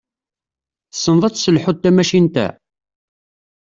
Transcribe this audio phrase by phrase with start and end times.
[0.91, 2.47] Tessneḍ ad tesselḥuḍ tamacint-a?